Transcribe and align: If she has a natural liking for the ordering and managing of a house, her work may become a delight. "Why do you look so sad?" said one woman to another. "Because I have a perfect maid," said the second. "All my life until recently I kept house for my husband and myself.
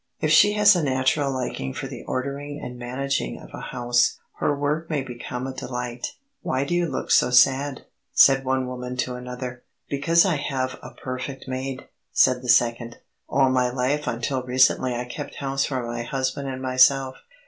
If 0.19 0.31
she 0.31 0.53
has 0.53 0.75
a 0.75 0.81
natural 0.81 1.31
liking 1.31 1.75
for 1.75 1.85
the 1.85 2.01
ordering 2.07 2.59
and 2.59 2.79
managing 2.79 3.39
of 3.39 3.51
a 3.53 3.61
house, 3.69 4.17
her 4.39 4.51
work 4.57 4.89
may 4.89 5.03
become 5.03 5.45
a 5.45 5.53
delight. 5.53 6.13
"Why 6.41 6.63
do 6.63 6.73
you 6.73 6.87
look 6.89 7.11
so 7.11 7.29
sad?" 7.29 7.85
said 8.11 8.43
one 8.43 8.65
woman 8.65 8.97
to 8.97 9.13
another. 9.13 9.61
"Because 9.91 10.25
I 10.25 10.37
have 10.37 10.79
a 10.81 10.95
perfect 10.95 11.47
maid," 11.47 11.87
said 12.11 12.41
the 12.41 12.49
second. 12.49 12.97
"All 13.29 13.51
my 13.51 13.69
life 13.69 14.07
until 14.07 14.41
recently 14.41 14.95
I 14.95 15.05
kept 15.05 15.35
house 15.35 15.65
for 15.65 15.85
my 15.85 16.01
husband 16.01 16.47
and 16.49 16.63
myself. 16.63 17.17